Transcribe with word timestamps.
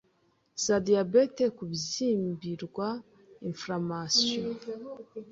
za 0.63 0.75
Diyabete, 0.85 1.43
kubyimbirwa 1.57 2.87
inflammation 3.49 4.45